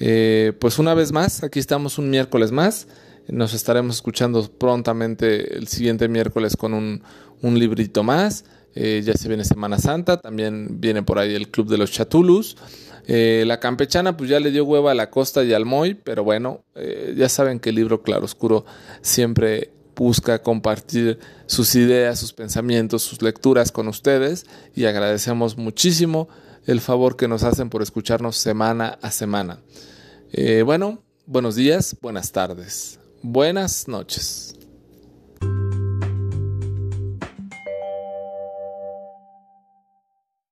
Eh, 0.00 0.52
pues 0.58 0.80
una 0.80 0.94
vez 0.94 1.12
más, 1.12 1.44
aquí 1.44 1.60
estamos 1.60 1.96
un 1.98 2.10
miércoles 2.10 2.50
más. 2.50 2.88
Nos 3.28 3.54
estaremos 3.54 3.96
escuchando 3.96 4.50
prontamente 4.50 5.56
el 5.56 5.68
siguiente 5.68 6.08
miércoles 6.08 6.56
con 6.56 6.74
un, 6.74 7.02
un 7.42 7.58
librito 7.58 8.02
más. 8.02 8.44
Eh, 8.74 9.02
ya 9.04 9.14
se 9.14 9.28
viene 9.28 9.44
Semana 9.44 9.78
Santa, 9.78 10.20
también 10.20 10.80
viene 10.80 11.02
por 11.02 11.18
ahí 11.18 11.34
el 11.34 11.48
Club 11.48 11.68
de 11.68 11.78
los 11.78 11.92
Chatulus. 11.92 12.56
Eh, 13.06 13.44
la 13.46 13.60
campechana 13.60 14.16
pues 14.16 14.30
ya 14.30 14.40
le 14.40 14.50
dio 14.50 14.64
hueva 14.64 14.90
a 14.90 14.94
la 14.94 15.10
costa 15.10 15.44
y 15.44 15.52
al 15.52 15.64
Moy, 15.64 15.94
pero 15.94 16.24
bueno, 16.24 16.64
eh, 16.74 17.14
ya 17.16 17.28
saben 17.28 17.60
que 17.60 17.68
el 17.68 17.76
libro 17.76 18.02
Claroscuro 18.02 18.64
siempre 19.00 19.70
busca 19.94 20.42
compartir 20.42 21.20
sus 21.46 21.74
ideas, 21.76 22.18
sus 22.18 22.32
pensamientos, 22.32 23.02
sus 23.02 23.22
lecturas 23.22 23.70
con 23.70 23.86
ustedes 23.86 24.46
y 24.74 24.86
agradecemos 24.86 25.56
muchísimo 25.56 26.28
el 26.66 26.80
favor 26.80 27.16
que 27.16 27.28
nos 27.28 27.44
hacen 27.44 27.70
por 27.70 27.82
escucharnos 27.82 28.36
semana 28.36 28.98
a 29.02 29.12
semana. 29.12 29.60
bueno, 30.64 31.04
buenos 31.26 31.54
días, 31.54 31.96
buenas 32.00 32.32
tardes, 32.32 32.98
buenas 33.24 33.88
noches. 33.88 34.54